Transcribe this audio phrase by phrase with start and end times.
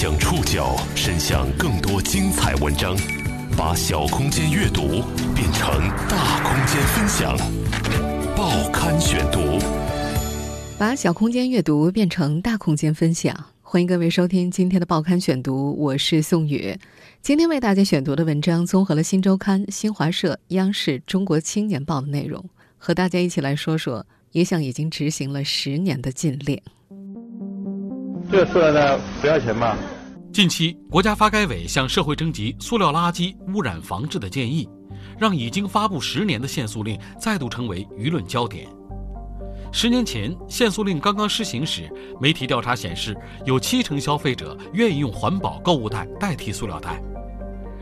[0.00, 2.96] 将触角伸向更多精彩文章，
[3.56, 5.02] 把小空间阅读
[5.34, 5.68] 变成
[6.08, 7.36] 大空间分享。
[8.36, 9.58] 报刊选读，
[10.78, 13.46] 把小空间阅读变成大空间分享。
[13.60, 16.78] 欢迎各位收听今天的报刊选读，我是宋宇。
[17.20, 26.62] 今天为大家选读的文章综合了《新周刊》、新华社、央视、中国青年报的内容，和大家一起来说说一项已经执行了十年的禁令。
[28.30, 29.74] 这个塑料袋不要钱吧？
[30.34, 34.68] 近期，国家发改委向社会征集塑料垃圾污染防治的建议，
[35.18, 38.68] 让已经发布十年的限塑令再度成为舆论焦点。
[39.72, 41.90] 十年前，限塑令刚刚施行时，
[42.20, 43.16] 媒体调查显示，
[43.46, 47.02] 有七成消费者愿意用环保购物袋代替塑料袋。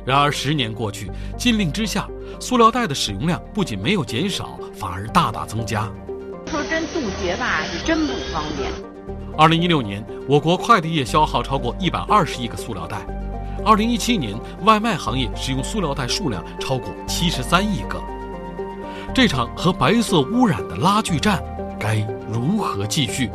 [0.06, 2.08] 然而，十年过去，禁令之下，
[2.38, 5.92] 塑料袋的使用量不仅没有减少，反而大大增加。
[6.46, 8.95] 说真，渡劫吧是真不方便。
[9.38, 13.00] 二零一六年，我国快递业消耗超过一百二十亿个塑料袋；
[13.66, 18.02] 二零一七年，外卖行业使用塑料袋数量超过七十三亿个。
[19.14, 21.42] 这场和白色污染的拉锯战。
[21.78, 21.98] 该
[22.32, 23.30] 如何继续？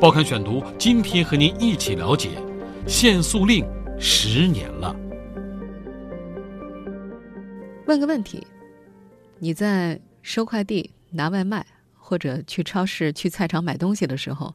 [0.00, 2.30] 报刊选读，今天和您一起了解
[2.84, 3.64] 限塑令
[3.96, 4.94] 十年了。
[7.86, 8.44] 问个问题：
[9.38, 11.64] 你在收快递、拿外卖，
[11.96, 14.52] 或者去超市、去菜场买东西的时候，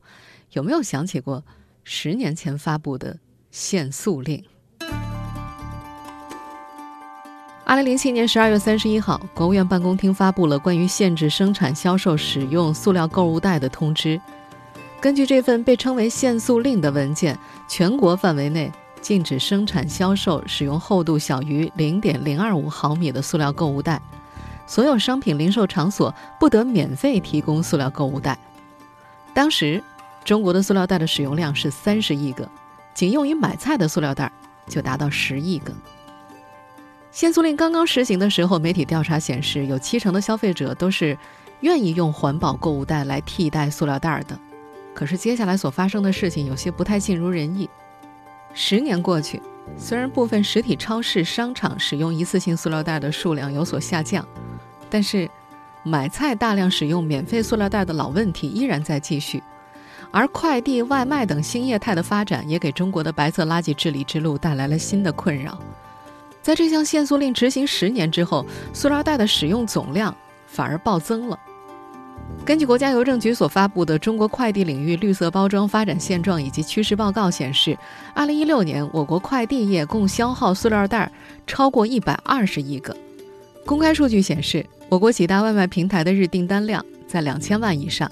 [0.52, 1.44] 有没有想起过
[1.84, 3.18] 十年前发布的
[3.52, 4.44] 限塑令？
[7.64, 14.20] 二零零七年十二月三十一号，国务院办公厅发布了关于限制生产、销售、使用塑料购物袋的通知。
[15.00, 24.02] 根据这份被称为“限塑令”的文件，全国范围内禁止生产、销售、使用厚度小于零点零二五毫米的塑料购物袋。
[24.66, 28.38] 所有商品零售场所不得免费提供塑料购物袋。
[29.34, 29.82] 当时，
[30.30, 32.48] 中国的塑料袋的使用量是三十亿个，
[32.94, 34.32] 仅用于买菜的塑料袋
[34.68, 35.74] 就达到十亿个。
[37.10, 41.18] 限塑令刚刚实行的时候，媒体调查显示，有七成的消费者都是
[41.62, 44.38] 愿意用环保购物袋来替代塑料袋的。
[44.94, 47.68] 可是接下来所发生的事情有些不太尽如人意。
[48.54, 49.42] 十年过去，
[49.78, 54.24] 虽然部分实体超市、商场使用一次性塑料袋的数量有所下降，
[54.92, 55.28] 但是
[55.82, 59.42] 买菜大量使用免费塑料袋的老问题依然在继续。
[60.12, 65.60] 而快递、外卖等新业态的发展，也给中国的白色垃圾治理之路带来了新的困扰。
[66.42, 70.16] 在这项限塑令执行十年之后，塑料袋的使用总量
[70.48, 71.38] 反而暴增了。
[72.46, 77.78] 根据国家邮政局所发布的《中国快递领域绿色包装发展现状以及趋势报告》显示
[78.16, 81.12] ，2016年我国快递业共消耗塑料袋
[81.46, 82.96] 超过120亿个。
[83.66, 88.10] 公开数据显示，我国几大外卖平台的日订单量在2000万以上，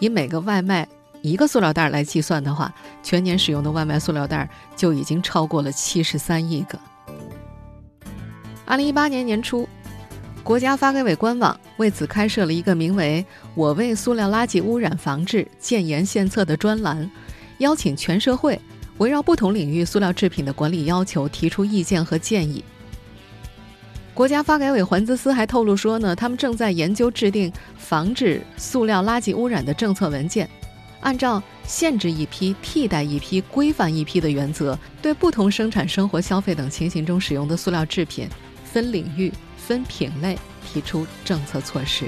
[0.00, 0.86] 以每个外卖
[1.22, 6.78] 一个塑料袋来计算的话，全年使用的外卖塑料袋就已经超过了73亿个。
[8.64, 9.68] 二零一八年年初，
[10.42, 13.24] 国家发改委官网为此开设了一个名为
[13.54, 17.10] “我为塑料垃圾污染防治建言献策”的专栏，
[17.58, 18.60] 邀请全社会
[18.98, 22.62] 围绕不同领域塑料制品的管理要求提出意见和建议。
[24.14, 30.50] 国家发改委环资司还透露说呢，他们正在研究制定防治塑料垃圾污染的政策文件，
[31.00, 38.28] 按照限制一批、替代一批、规范一批的原则，对不同生产、生活、消费等情形中使用的塑料制品。
[38.70, 42.04] 分领域、分品类提出政策措施。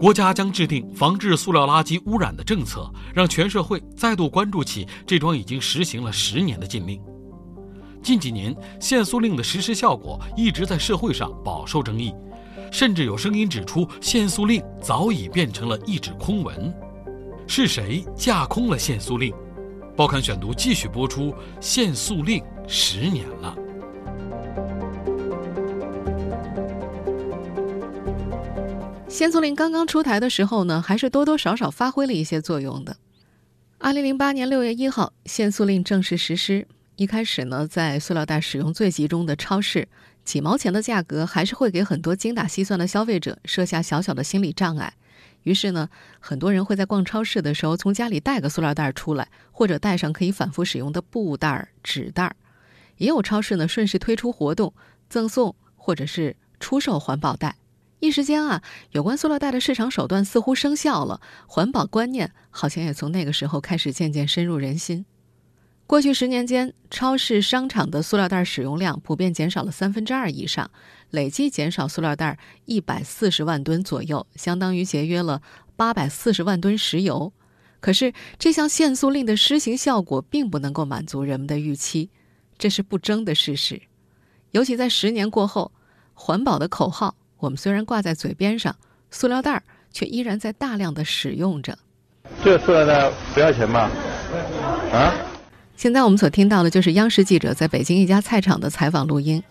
[0.00, 7.00] 国家将制定防治塑料垃圾污染的政策，让全社会再度关注起这桩已经实行了十年的禁令。
[8.02, 12.12] 近几年，限塑令的实施效果一直在社会上饱受争议，
[12.70, 16.72] 甚至有声音指出，限塑令早已变成了一纸空文。
[17.46, 19.32] 是谁架空了限塑令？
[19.96, 21.32] 报刊选读继续播出。
[21.60, 23.56] 限塑令十年了，
[29.08, 32.96] 限塑令刚刚出台的时候呢，还是多多少少发挥了一些作用的。
[33.78, 36.66] 二零零八年六月一号，限塑令正式实施。
[36.96, 39.88] 一开始呢，在塑料袋使用最集中的超市，
[40.26, 44.92] 几毛钱的价格还是会给很多精打细算的消费者设下小小的心理障碍。
[45.44, 45.88] 于是呢，
[46.18, 52.34] 很多人会在逛超市的时候从家里带个塑料袋出来，或者带上可以反复使用的布袋、纸袋。
[52.96, 54.74] 也有超市呢顺势推出活动，
[55.08, 57.54] 赠送或者是出售环保袋。
[58.00, 65.06] 一时间啊，有关塑料袋的市场手段似乎生效了，环保观念好像也从那个时候开始渐渐深入人心。
[65.86, 70.68] 过去十年间，超市、商场的塑料袋使用量普遍减少了三分之二以上，
[71.10, 75.40] 累计减少塑料袋一百四十万吨左右，相当于节约了
[75.76, 77.32] 八百四十万吨石油。
[77.78, 82.10] 可是这项限塑令的施行效果并不能够满足人们的预期，
[82.58, 83.80] 这是不争的事实。
[84.50, 85.70] 尤其在十年过后，
[86.14, 88.74] 环保的口号我们虽然挂在嘴边上，
[89.12, 89.62] 塑料袋
[89.92, 91.78] 却依然在大量的使用着。
[92.42, 93.88] 这塑料袋不要钱吗？
[94.92, 95.14] 啊？
[95.76, 99.42] 现在我们所听到的就是央视记者在北京一家菜场的采访录音。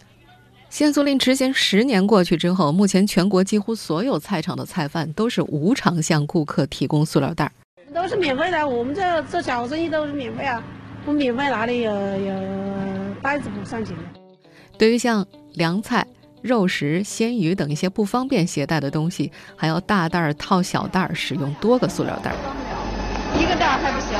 [0.71, 7.51] 限塑令执行十年过去之后，目前全国几乎所有菜场的菜贩都是无偿向顾客提供塑料袋。
[7.93, 10.61] 都是免费的，我们这做小生意都是免费啊，
[11.05, 12.33] 不免费哪里有有
[13.21, 14.03] 袋子不算钱的？
[14.77, 16.05] 对于像凉菜、
[16.41, 22.33] 肉食、鲜鱼等一些不方便携带的东西，还要大袋儿套小袋儿，使用多个塑料袋。
[23.39, 24.17] 一个袋儿还不行，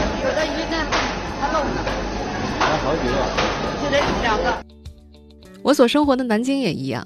[2.78, 3.16] 好几个，
[3.84, 4.66] 就得两个。
[5.62, 7.06] 我所生活的南京也一样。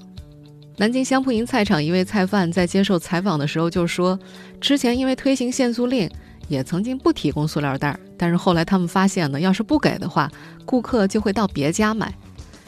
[0.76, 4.18] 南京香铺营菜场一位菜贩在接受采访的时候就说，
[4.60, 6.08] 之前因为推行限塑令，
[6.48, 10.30] 也曾经不提供塑料袋，但是后来他们发现呢，要是不给的话，
[10.64, 12.12] 顾客就会到别家买。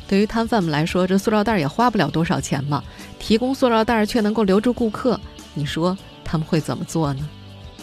[0.07, 2.85] 对于摊贩们来说，这塑料袋也花不了多少钱嘛，
[3.19, 5.19] 提供塑料袋却能够留住顾客，
[5.55, 7.29] 你说他们会怎么做呢？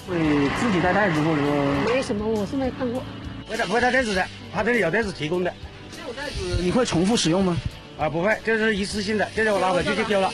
[0.08, 0.18] 会
[0.60, 3.02] 自己带袋子，或者说没什么，我是没看过。
[3.50, 4.24] 不会带不会带袋子的，
[4.54, 5.52] 他这里有袋子提供的。
[5.92, 7.58] 这种袋子你会重复使用吗？
[7.98, 10.32] 啊，不会，这是一次性的，这是我拿回去就丢了。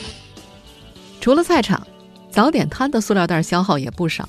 [1.18, 1.86] 除了菜场，
[2.30, 4.28] 早点摊的塑料袋消耗也不少。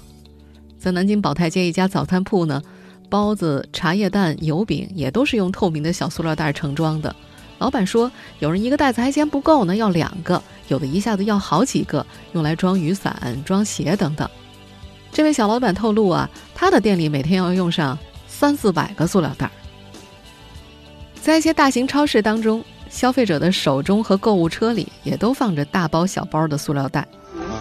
[0.79, 2.61] 在南京宝泰街一家早餐铺呢，
[3.09, 7.13] 包子、茶叶蛋、油饼也都是用透明的小塑料袋盛装的。
[7.57, 8.09] 老板说，
[8.39, 14.29] 有人一个袋子还嫌不够呢，要两个；有的一下子要好几个，用来装雨伞、装鞋等等。
[15.11, 17.97] 这位小老板透露啊，他的店里每天要用上
[18.39, 19.49] 三四百个塑料袋。
[21.19, 27.07] 在一些大型超市当中，消费者的手中和购物车里也都放着大包小包的塑料袋。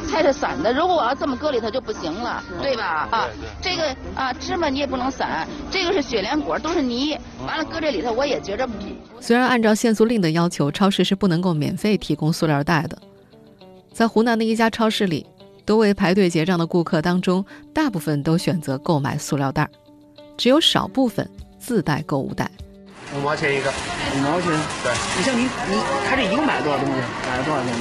[0.06, 3.08] 菜是散的，如果我要这么搁里头就不行了，对吧？
[3.11, 3.26] 啊，
[3.62, 8.69] 这个啊芝麻你也不能散，这个是雪莲果都是泥，完了搁这里头我也觉着。
[9.19, 12.99] 虽然按照限塑令的要求，超市是不能够免费提供塑料袋的。
[13.94, 15.25] 在湖南的一家超市里，
[15.64, 19.69] 多位排队结账的顾客当中，大部分都选择购买塑料袋，
[20.37, 21.29] 只有少部分
[21.59, 22.50] 自带购物袋。
[23.15, 24.50] 五毛钱一个，五毛钱。
[24.83, 25.77] 对，你像您，你
[26.09, 26.94] 他这一共买了多少东西？
[27.27, 27.73] 买了多少钱？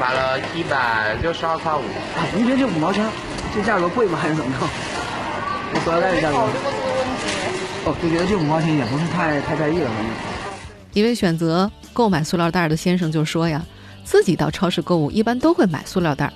[0.00, 1.80] 买了一百六十二块五。
[1.80, 3.04] 啊，一瓶就五毛钱，
[3.54, 4.18] 这价格贵吗？
[4.20, 4.66] 还是怎么着？
[5.72, 6.36] 这塑料袋的价格。
[7.86, 10.06] 哦，就觉得这五毛钱也不是太太在意了，反正。
[10.92, 13.64] 一位选择购买塑料袋的先生就说呀，
[14.04, 16.32] 自己到超市购物一般都会买塑料袋，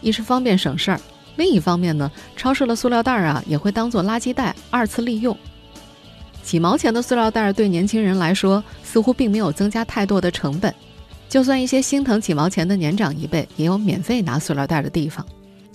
[0.00, 1.00] 一是方便省事儿，
[1.36, 5.36] 另一方面呢，超市的塑料袋啊也会当做垃圾袋二次利用。
[6.42, 10.74] 几毛钱的塑料袋对年轻人来说似乎并没有增加太多的成本，
[11.28, 15.24] 就算一些心疼几毛钱的年长一辈，也有免费拿塑料袋的地方。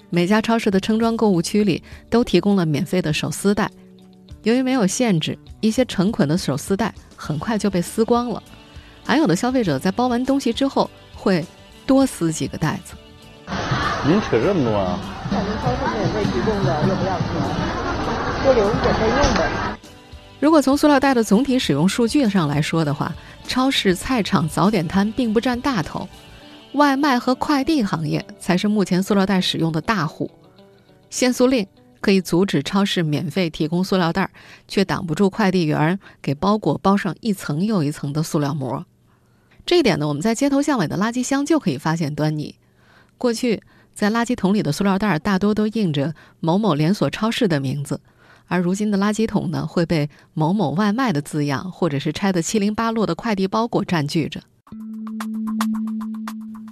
[0.09, 3.69] 每家超市的称装购物区里都提供了免费的手撕袋，
[4.43, 8.41] 由于没有限制，一些成捆的手撕袋很快就被撕光了。
[9.03, 11.45] 还有的消费者在包完东西之后会
[11.85, 12.95] 多撕几个袋子。
[14.07, 14.99] 您扯这么多啊？
[15.31, 17.17] 咱们超市免费提供的又不要，
[18.43, 19.77] 多留一点备用呗。
[20.39, 23.13] 如果从塑料袋的总体使用数据上来说的话，
[23.47, 26.07] 超市、菜场、早点摊并不占大头，
[26.73, 30.29] 外卖和快递行业才是目前塑料袋使用的大户。
[31.09, 31.65] 限塑令
[32.01, 34.29] 可以阻止超市免费提供塑料袋，
[34.67, 38.85] 却挡不住快递员给包裹包上一层又一层的塑料膜。
[39.65, 42.55] 这一点呢，我们在街头巷尾的垃圾箱就可以发现端倪。
[43.17, 43.63] 过去，
[43.95, 48.01] 在垃圾桶里的塑料袋大多都印着某某连锁超市的名字。
[48.47, 54.41] 而如今的垃圾桶呢，会被某某外卖的字样，或者是拆得七零八落的快递包裹占据着。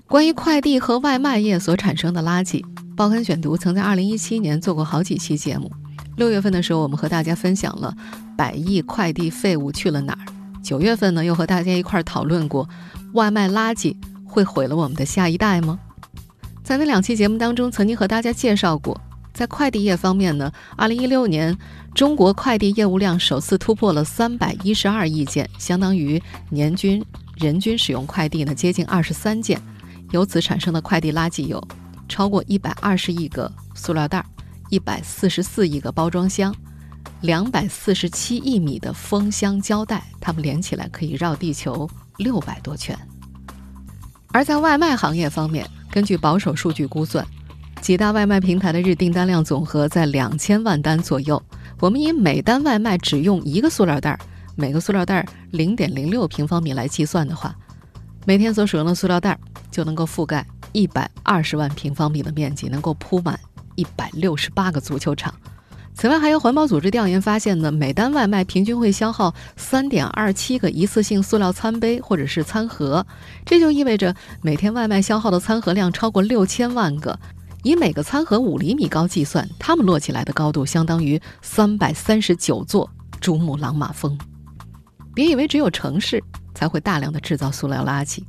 [0.07, 2.63] 关于快递和外卖业所产生的垃圾，
[2.95, 5.71] 报刊选读曾在二零一七年做过好几期节目。
[6.17, 7.95] 六月份的时候，我们和大家分享了
[8.37, 10.25] 百亿快递废物去了哪儿。
[10.61, 12.69] 九月份呢，又和大家一块儿讨论过
[13.13, 15.79] 外卖垃圾会毁了我们的下一代吗？
[16.63, 18.99] 在那两期节目当中，曾经和大家介绍过。
[19.33, 21.57] 在快递业方面呢，二零一六年
[21.93, 27.03] 中国快递业务量首次突破了三百一十二亿件，相当于年均
[27.35, 29.61] 人均使用快递呢接近二十三件。
[30.11, 31.61] 由此产生的快递垃圾有
[32.07, 34.23] 超过一百二十亿个塑料袋，
[34.69, 36.55] 一百四十四亿个包装箱，
[37.21, 42.97] 两百四十七亿米的封箱胶带，它们连起来可以绕地球六百多圈。
[44.31, 47.23] 而在外卖行业方面，根据保守数据估算。
[47.79, 51.39] 几大外卖平台的日订单量总和在两千万单左右。
[51.79, 54.19] 我们以每单外卖只用一个塑料袋，
[54.55, 57.55] 每个塑料袋零点零六平方米来计算的话，
[58.25, 59.37] 每天所使用的塑料袋
[59.69, 63.39] 就能够覆盖一百二十万平方米的面积，能够铺满
[63.75, 65.31] 一百六十八个足球场。
[65.95, 73.05] 此外，还有环保组织调研发现呢，每单外卖平均会消耗三点二七个一次性塑料餐杯或者是餐盒，
[73.45, 77.17] 这就意味着每天外卖消耗的餐盒量超过六千万个。
[77.61, 82.89] 以每个餐盒五厘米高计算，它们摞起来的高度相当于三百三十九座
[83.21, 84.17] 珠穆朗玛峰。
[85.13, 86.21] 别以为只有城市
[86.53, 88.21] 才会大量的制造塑料垃圾，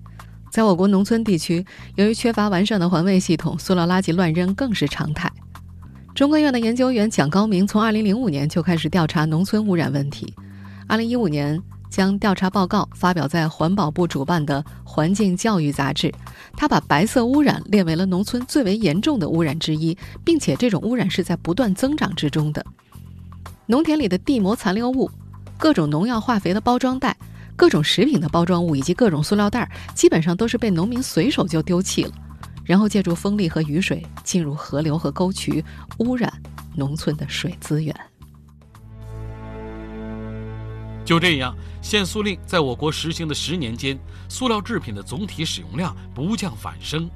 [0.52, 1.66] 在我国农村地区，
[1.97, 5.33] 由于缺乏完善的环卫系统，塑料垃圾乱扔更是常态。
[6.14, 10.33] 中科院的研究员蒋高明从2005年就开始调查农村污染问题
[10.88, 16.14] ，2015年将调查报告发表在环保部主办的《环境教育》杂志。
[16.56, 22.64] 他把白色污染列为了农村最为严重的污染之一，并且这种污染是在不断增长之中的。
[23.66, 25.11] 农田里的地膜残留物、
[25.59, 27.16] 各种农药化肥的包装袋、
[27.56, 32.12] 各种食品的包装物以及各种塑料袋，基本上都是被农民随手就丢弃了。
[32.64, 35.64] 然后借助风力和雨水进入河流和沟渠，
[35.99, 36.33] 污染
[36.75, 37.94] 农村的水资源。
[41.04, 47.11] 就这样，限塑令在我国实行的十年间，塑料制品的总体使用量不降反升。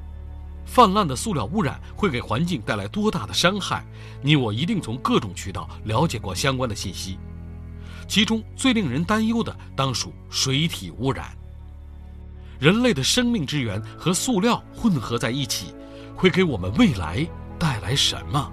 [0.66, 3.82] 泛滥的塑料污染会给环境带来多大的伤害？
[4.20, 7.18] 你我一定从各种渠道了解过相关的信息。
[8.06, 11.38] 其中最令人担忧的，当属水体污染。
[12.58, 15.74] 人类的生命之源和塑料混合在一起，
[16.16, 17.26] 会给我们未来
[17.58, 18.50] 带来什么？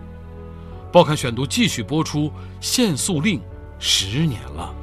[0.91, 2.31] 报刊选读继续播出。
[2.61, 3.41] 限塑令
[3.79, 4.73] 十年了，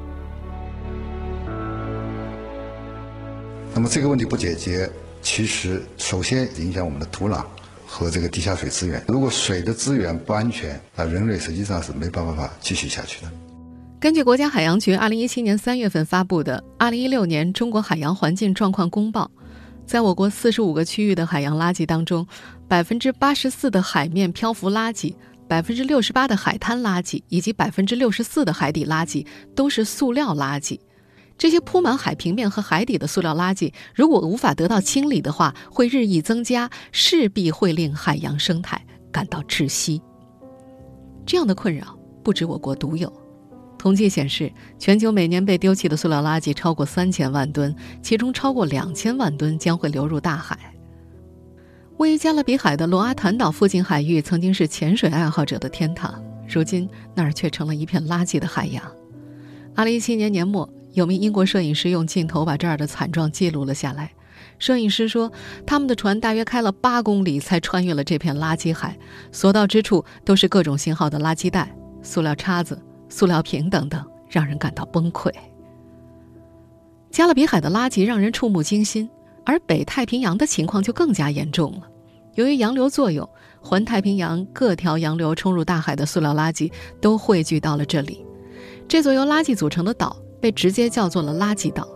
[3.75, 7.45] 那么这个问题不解决，其实首先影响我们的土壤
[7.87, 9.02] 和这个地下水资源。
[9.09, 13.33] 如果水的资源不安全，那人类实际上是没办法继续下去的。
[14.03, 19.31] 根据国家海洋局二零一七年三月份发布的《二零一六年中国海洋环境状况公报》，
[19.87, 22.27] 在我国四十五个区域的海洋垃圾当中，
[22.67, 25.15] 百分之八十四的海面漂浮垃圾、
[25.47, 30.81] 百分之六十八的海滩垃圾以及百分之六十四的海底垃圾都是塑料垃圾。
[31.39, 40.03] 这些铺满海平面和海底的塑料垃圾，如果无法得到清理的话，会日益增加，势必会令海洋生态感到窒息。
[41.25, 43.22] 这样的困扰不止我国独有。
[43.83, 50.57] 统计显示，全球每年被丢弃的塑料垃圾超过三千万吨，其中超过两千万吨将会流入大海。
[51.97, 58.81] 位于加勒比海的罗阿坦岛附近海域曾经是潜水爱好者的天堂，如今那儿却成了一片垃圾的海洋。
[59.75, 64.12] 二零一七年年末，有名英国摄影师用镜头把这儿的惨状记录了下来。
[64.61, 65.33] 摄影师说，
[65.67, 68.97] 他们的船大约开了八公里才穿越了这片垃圾海，
[69.33, 72.81] 所到之处都是各种型号的垃圾袋、塑料叉子。
[73.12, 75.31] 塑料瓶等等，让人感到崩溃。
[77.11, 79.09] 加勒比海的垃圾让人触目惊心，
[79.45, 81.83] 而北太平洋的情况就更加严重了。
[82.37, 83.28] 由于洋流作用，
[83.61, 88.25] 环太平洋各条洋流冲入大海的塑料垃圾都汇聚到了这里。
[88.88, 91.87] 这座由垃圾组成的岛被直接叫做了“垃圾岛”。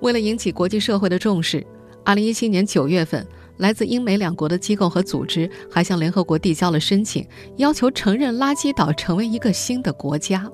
[0.00, 1.64] 为了引起国际社会的重视
[2.06, 3.26] ，2017年9月份。
[3.58, 10.50] 来自英美两国的机构和组织还向联合国递交了申请，要求承认垃圾岛成为一个新的国家。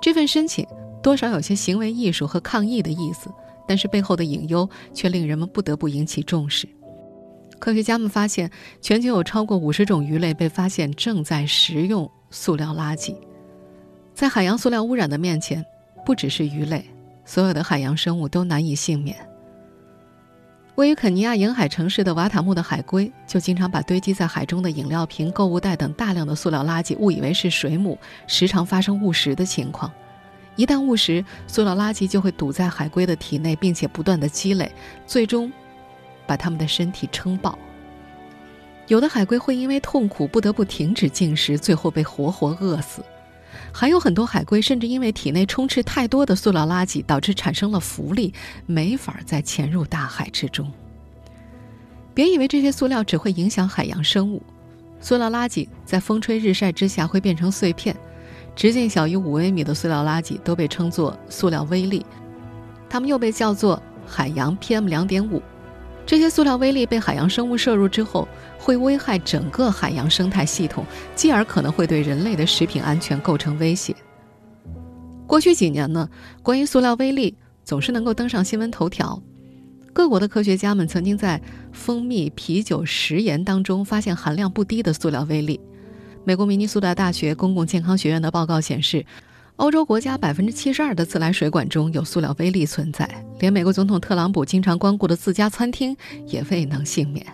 [0.00, 0.66] 这份申请
[1.02, 3.30] 多少有些行为艺术和抗议的意思，
[3.68, 6.68] 但是背后的隐忧却令人们不得不引起重视。
[7.58, 13.14] 科学家们发现，全球有超过五十种鱼类被发现正在食用塑料垃圾。
[14.14, 15.64] 在海洋塑料污染的面前，
[16.04, 16.84] 不只是鱼类，
[17.24, 19.16] 所有的海洋生物都难以幸免。
[20.76, 29.92] 位于肯尼亚沿海城市的瓦塔木的海龟，就经常把堆积在海中的饮料瓶、购物袋等大量的塑料垃圾误以为是水母，时常发生误食的情况。
[30.56, 34.72] 一旦误食，塑料垃圾就会堵在海龟的体内，并且不断的积累，
[35.06, 35.52] 最终
[36.26, 37.58] 把它们的身体撑爆。
[38.88, 43.04] 有的海龟会因为痛苦不得不停止进食，最后被活活饿死。
[43.72, 48.32] 还有很多海龟甚至因为体内充斥太多的塑料垃圾，导致产生了浮力，
[48.66, 50.70] 没法再潜入大海之中。
[52.14, 54.42] 别以为这些塑料只会影响海洋生物，
[55.00, 57.96] 塑料垃圾在风吹日晒之下会变成碎片，
[58.54, 62.04] 直径小于五微米的塑料垃圾都被称作塑料微粒，
[62.88, 65.42] 它们又被叫做海洋 PM 两点五。
[66.04, 68.28] 这些塑料微粒被海洋生物摄入之后，
[68.58, 73.94] 会危害整个海洋生态系统，继而可能会对人类的食品安全构成威胁。
[75.26, 76.08] 过去几年呢，
[76.42, 79.22] 关于塑料微粒总是能够登上新闻头条。
[79.92, 81.40] 各国的科学家们曾经在
[81.72, 85.58] 蜂蜜、啤酒、食盐当中发现含量不低的塑料微粒。
[86.24, 89.04] 美国明尼苏达大学公共健康学院的报告显示。
[89.62, 97.24] 欧洲国家百分之七十二的自来水管中有塑料微粒存在，连美国总统特朗普经常光顾的自家餐厅也未能幸免。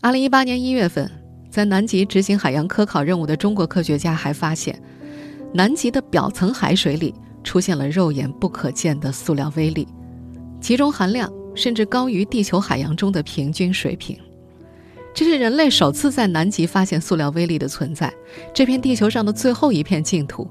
[0.00, 1.10] 二零一八年一月份，
[1.50, 4.80] 在南极执行海洋科考任务的中国科学家还发现，
[5.52, 7.12] 南极的表层海水里
[7.42, 9.88] 出现了肉眼不可见的塑料微粒，
[10.60, 14.16] 其中含量甚至高于地球海洋中的平均水平。
[15.12, 18.12] 这是人类首次在南极发现塑料微粒的存在，
[18.54, 20.48] 这片地球上的最后一片净土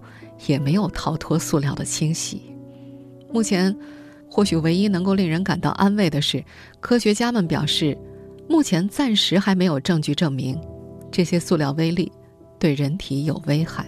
[0.47, 2.41] 也没有逃脱塑料的侵袭。
[3.31, 3.75] 目前，
[4.29, 6.43] 或许唯一能够令人感到安慰的是，
[6.79, 7.97] 科学家们表示，
[8.47, 10.59] 目前暂时还没有证据证明
[11.11, 12.11] 这些塑料微粒
[12.59, 13.85] 对人体有危害。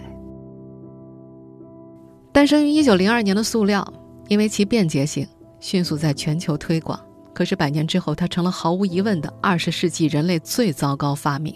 [2.32, 3.86] 诞生于1902年的塑料，
[4.28, 5.26] 因为其便捷性，
[5.60, 6.98] 迅速在全球推广。
[7.34, 11.54] 可是百年之后，它成了毫无疑问的二十世纪人类最糟糕发明。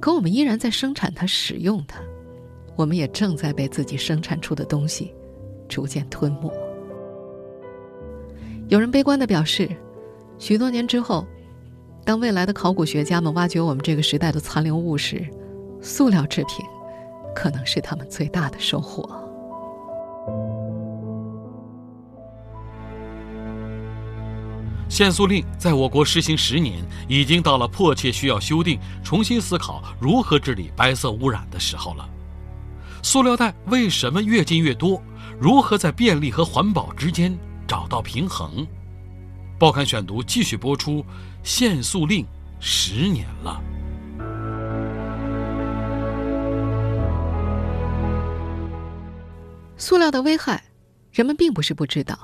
[0.00, 2.00] 可我们依然在生产它、使用它，
[2.76, 5.14] 我们也正在被自己生产出的东西
[5.68, 6.52] 逐渐吞没。
[8.68, 9.68] 有人悲观地表示，
[10.38, 11.26] 许多年之后，
[12.04, 15.26] 当未来的考古学家们挖掘我们这个时代的残留物时，
[15.80, 16.64] 塑料制品
[17.34, 19.08] 可能是他们最大的收获。
[24.88, 32.08] 限塑令在我国实行十年，已经到了迫切需要修订、重新思考如何治理白色污染的时候了。
[33.04, 35.00] 塑料袋为什么越进越多？
[35.38, 37.36] 如何在便利和环保之间
[37.68, 38.66] 找到平衡？
[39.58, 41.04] 报刊选读继续播出。
[41.42, 42.24] 限塑令
[42.58, 43.60] 十年了，
[49.76, 50.64] 塑料的危害，
[51.12, 52.18] 人们并不是不知道。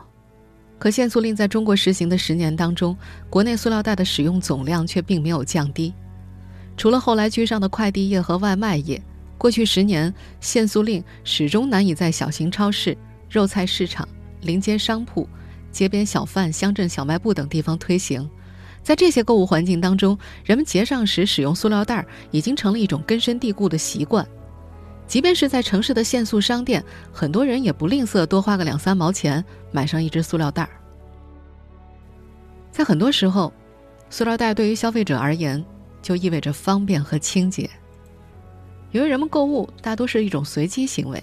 [0.79, 2.97] 可限塑令在中国实行的十年当中，
[3.29, 5.93] 国内塑料袋的使用总量却并没有降低。
[6.75, 9.03] 除了后来居上的快递业和外卖业，
[9.41, 12.95] 过去十年限塑令始终难以在小型超市、
[13.27, 14.07] 肉菜市场、
[14.43, 15.27] 临街商铺、
[15.73, 18.29] 街边小贩、乡镇小卖部等地方推行。
[18.83, 24.29] 在这些购物环境当中，人们结账时使用塑料袋已经成了一种根深蒂固的习惯。
[25.07, 30.71] 即便是在城市的限塑商店，很多人也不吝啬多花个两三毛钱买上一只塑料袋儿。
[32.71, 33.51] 在很多时候，
[34.11, 35.65] 塑料袋对于消费者而言
[36.03, 37.71] 就意味着方便和清洁。
[38.93, 41.23] 由于人们购物大多是一种随机行为，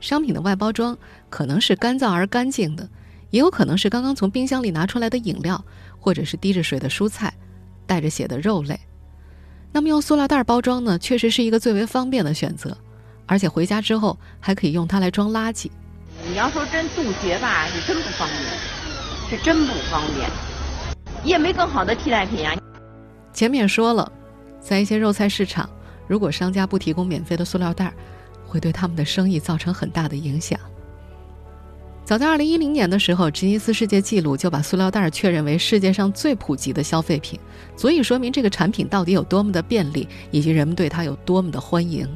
[0.00, 0.96] 商品的外包装
[1.30, 2.88] 可能是干燥而干净的，
[3.30, 5.64] 也有可能是刚刚从冰箱里拿出来的饮料，
[6.00, 7.32] 或者是滴着水的蔬菜，
[7.86, 8.78] 带着血的肉类。
[9.72, 12.76] 那么用塑料袋包装呢，确实是一个最为方便的选择。
[13.28, 15.68] 而且回家之后还可以用它来装垃圾。
[16.28, 18.40] 你要说真杜绝吧，是真不方便，
[19.28, 20.30] 是真不方便，
[21.24, 22.54] 也没更好的替代品啊。
[23.32, 24.10] 前面说了，
[24.60, 25.68] 在一些肉菜市场，
[26.06, 27.92] 如果商家不提供免费的塑料袋，
[28.46, 30.58] 会对他们的生意造成很大的影响。
[32.04, 37.40] 早在2010年的时候，吉尼斯世界纪录就把塑料袋确认为世界上最普及的消费品，
[37.76, 42.08] 足以说明这个产品到底有多么的便利，以及人们对它有多么的欢迎。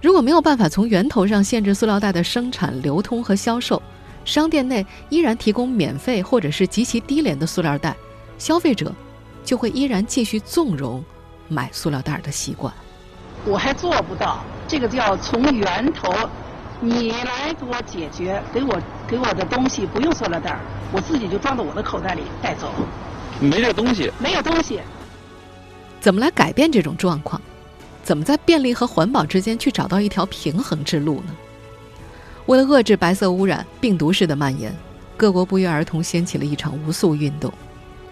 [0.00, 3.82] 如果没有办法从源头上限制塑料袋的生产、流通和销售，
[4.24, 7.94] 商店内依然提供免费或者是极其低廉的塑料袋，
[8.38, 8.90] 消费者
[9.44, 11.04] 就会依然继续纵容
[11.54, 12.74] 买塑料袋的习惯。
[13.46, 16.12] 我还做不到，这个叫从源头，
[16.80, 20.58] 你来给我解决，给我给我的东西不用塑料袋，
[20.92, 22.72] 我自己就装到我的口袋里带走。
[23.40, 24.80] 没这东西，没有东西，
[26.00, 27.40] 怎么来改变这种状况？
[28.02, 31.34] 怎么在便利和环保之间去找到一条平衡之路呢？
[32.46, 34.74] 为了遏制白色污染病毒式的蔓延，
[35.16, 37.52] 各国不约而同掀起了一场无塑运动。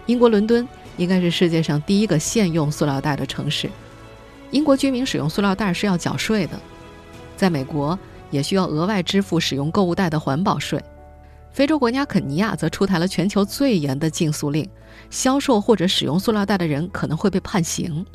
[0.07, 3.69] 英国伦敦应该是世界上第一个限用塑料袋的城市。
[4.51, 6.59] 英国居民使用塑料袋是要缴税的，
[7.35, 7.97] 在美国
[8.29, 10.81] 也需要额外支付使用购物袋的环保税。
[11.51, 14.67] 非洲国家肯尼亚则出台了全球最严的禁塑令，
[15.09, 18.05] 销售或者使用塑料袋的人可能会被判刑。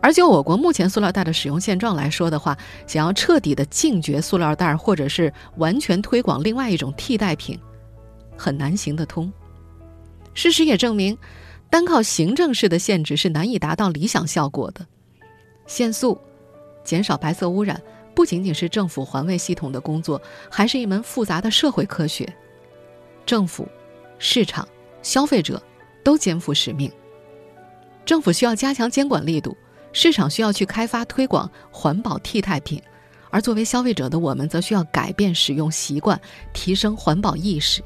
[0.00, 7.58] 而就我国目前塑料袋的使用现状来说的话，想要彻底的禁绝塑料袋，或者是完全推广另外一种替代品，
[8.36, 9.30] 很难行得通。
[10.34, 11.18] 事实也证明，
[11.70, 14.86] 单靠行政式的限制是难以达到理想效果的。
[15.66, 16.18] 限塑、
[16.84, 17.80] 减少白色污染，
[18.14, 22.32] 不仅仅是政府环卫系统的工作，还是一门复杂的社会科学。
[23.26, 23.68] 政府、
[24.18, 24.66] 市场、
[25.02, 25.62] 消费者
[26.02, 26.90] 都肩负使命。
[28.06, 29.56] 政府需要加强监管力度。
[29.90, 32.80] 市场需要去开发推广环保替代品，
[33.30, 36.20] 而作为消费者的我们则需要改变使用习惯，
[36.52, 37.82] 提升环保意识。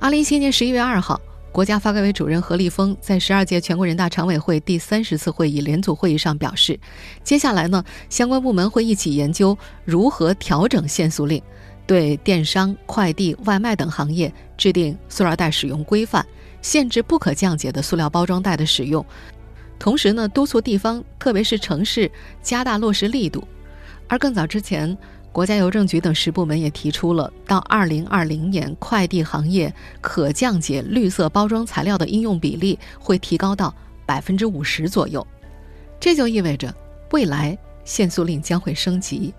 [0.00, 1.18] 二零一七年十一月二号，
[1.52, 6.78] 国家发改委主任何立峰在十二届全国人大常委会第三十次会议联组会议上表示，
[7.24, 11.42] 接下来呢，相关部门会一起研究如何调整限塑令，
[11.86, 16.24] 对电商、快递、外卖等行业制定塑料袋使用规范，
[16.62, 19.04] 限制不可降解的塑料包装袋的使用。
[19.76, 22.08] 同时呢，督促地方，特别是城市
[22.40, 23.42] 加大落实力度。
[24.06, 24.96] 而更早之前，
[25.32, 33.72] 国家邮政局等十部门也提出了，到二零二零年，快递行业可降解绿色包装材料的应用比例会提高到
[34.04, 35.24] 百分之五十左右。
[36.00, 36.74] 这就意味着，
[37.12, 39.32] 未来限塑令将会升级。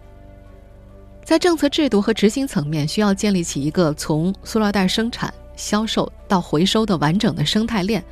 [1.26, 8.04] 在政策制度和执行层面，需要建立起一个从塑料袋生产、销售到回收的完整的生态链，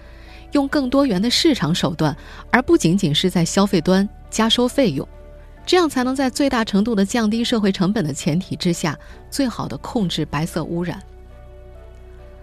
[0.51, 2.15] 用更多元的市场手段，
[2.51, 5.07] 而不仅仅是在消费端加收费用，
[5.69, 8.97] 这样才能在最大程度的降低社会成本的前提之下，
[9.29, 10.99] 最好的控制白色污染。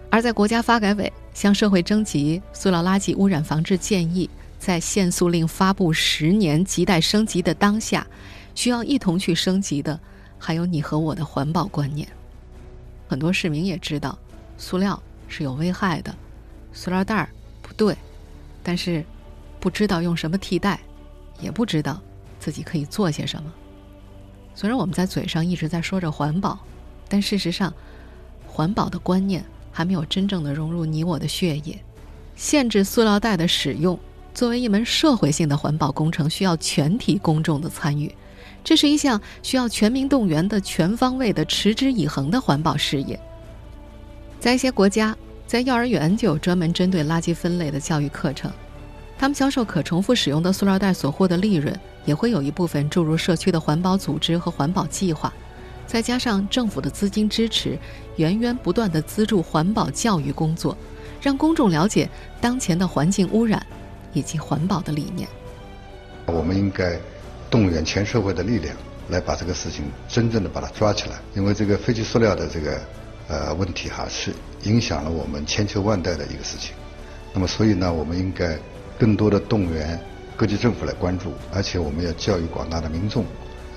[0.09, 8.07] 而在国家发改委向社会征集塑料垃圾污染防治建议，在限塑令发布十年亟待升级的当下，
[8.55, 9.99] 需要一同去升级的。
[10.37, 12.07] 还有你和我的环保观念，
[13.09, 14.17] 很多市民也知道，
[14.57, 16.15] 塑料是有危害的，
[16.71, 17.27] 塑料袋儿
[17.61, 17.93] 不对，
[18.63, 19.03] 但是
[19.59, 20.79] 不知道用什么替代，
[21.41, 22.01] 也不知道
[22.47, 23.51] 自己可以做些什么。
[24.55, 26.57] 虽然我们在嘴上一直在说着环保，
[27.09, 27.73] 但事实上，
[28.47, 31.77] 环保的观念还没有真正的融入你我的血液。
[32.37, 33.99] 限制塑料袋的使用，
[34.33, 38.15] 作为一门社会性的环保工程，需要全体公众的参与。
[38.63, 43.19] 这是一项需要全民动员的全方位的持之以恒的环保事业。
[44.39, 45.13] 在一些国家，
[45.45, 48.49] 在幼儿园就有专门针对垃圾分类的教育课程，
[49.17, 55.33] 他们销售可重复使用的塑料袋所获的利润，也会有一部分注入社区的环保组织和环保计划，
[55.85, 57.77] 再加上政府的资金支持，
[58.17, 60.77] 源源不断的资助环保教育工作，
[61.21, 63.65] 让公众了解当前的环境污染
[64.13, 65.27] 以及环保的理念。
[66.27, 66.97] 我们应该。
[67.49, 68.75] 动员全社会的力量
[69.07, 72.81] 来把这个事情真正的把它抓起来，因为这个废弃塑料的这个
[73.29, 76.75] 呃问题哈是影响了我们千秋万代的一个事情。
[77.33, 78.57] 那么所以呢，我们应该
[78.97, 79.99] 更多的动员
[80.35, 83.25] 各级政府来关注，而且我们要教育广大的民众，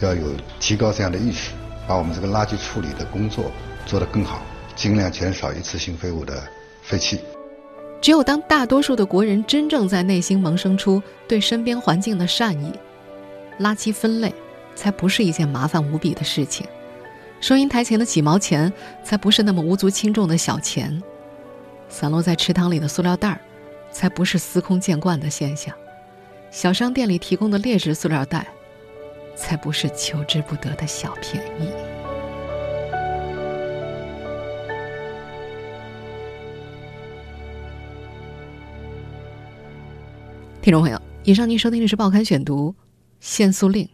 [0.00, 1.52] 要有提高这样的意识，
[1.86, 3.50] 把我们这个垃圾处理的工作
[3.86, 4.42] 做得更好，
[4.74, 6.42] 尽量减少一次性废物的
[6.82, 7.20] 废弃。
[8.00, 12.72] 只有当大多数的国人真正在内心萌生出对身边环境的善意。
[13.58, 14.32] 垃圾分类，
[14.74, 16.66] 才不是一件麻烦无比的事情；
[17.42, 18.72] 收银台前的几毛钱，
[19.04, 20.98] 才不是那么无足轻重的小钱；
[21.90, 23.40] 散落在池塘里的塑料袋儿，
[23.92, 25.74] 才不是司空见惯的现象；
[26.50, 28.46] 小商店里提供的劣质塑料袋，
[29.36, 31.70] 才不是求之不得的小便宜。
[40.62, 42.74] 听众朋友，以上您收听的是《报刊选读》。
[43.20, 43.86] 限塑令，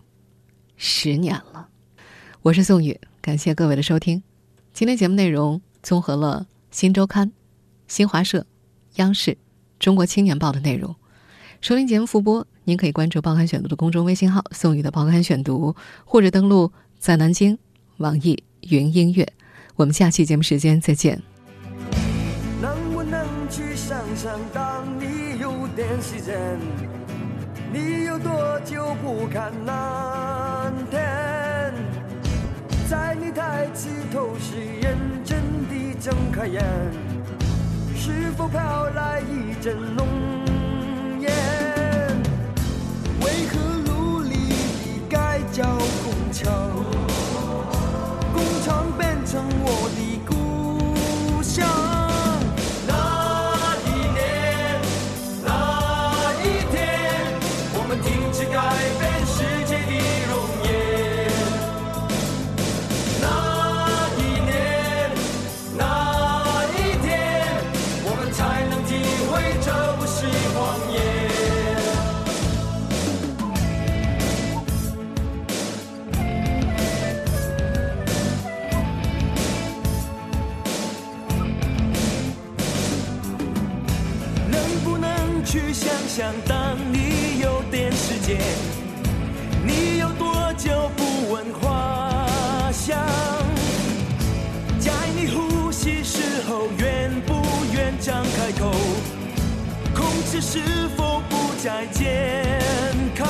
[0.77, 1.69] 十年了。
[2.43, 4.23] 我是宋宇，感谢各位的收听。
[4.73, 7.29] 今天节目内容综合了《新周刊》、
[7.89, 8.47] 新华社、
[8.97, 9.37] 央视、
[9.79, 10.95] 中国青年报的内容。
[11.61, 17.59] 收听节目复播，您可以关注《报刊选读》的公众微信号“宋宇的报刊选读”，或者登录在南京
[17.97, 19.27] 网易云音乐。
[19.75, 21.23] 我们下期节目时间再见。
[22.61, 26.59] 能不能去想想，当你有点时间？
[27.73, 31.75] 你有多久不看蓝天？
[32.89, 36.63] 在你抬起头时，认真地睁开眼，
[38.49, 40.46] 飘来一阵浓。
[85.57, 88.39] 去想当你有点时间，
[89.65, 92.99] 你有多久不闻花香？
[94.79, 97.43] 在你呼吸时候，愿不
[97.73, 98.71] 愿张开口？
[99.95, 100.61] 空气是
[100.95, 102.61] 否不再健
[103.15, 103.27] 康？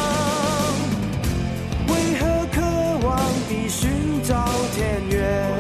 [1.87, 2.61] 为何渴
[3.07, 3.17] 望
[3.49, 4.35] 地寻找
[4.75, 5.56] 田园？